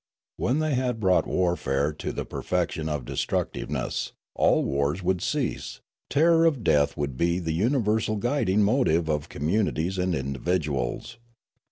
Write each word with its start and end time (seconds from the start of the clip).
When 0.37 0.57
they 0.57 0.73
had 0.73 0.99
brought 0.99 1.27
warfare 1.27 1.93
to 1.93 2.11
the 2.11 2.25
perfection 2.25 2.89
of 2.89 3.05
destructiveness, 3.05 4.13
all 4.33 4.63
wars 4.63 5.03
would 5.03 5.21
cease; 5.21 5.79
terror 6.09 6.45
of 6.45 6.63
death 6.63 6.97
would 6.97 7.17
be 7.17 7.37
the 7.37 7.53
universal 7.53 8.15
guiding 8.15 8.63
motive 8.63 9.07
of 9.09 9.29
communities 9.29 9.99
and 9.99 10.15
individuals. 10.15 11.17